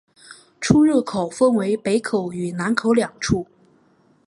[0.59, 3.45] 出入口分为北口与南口两处。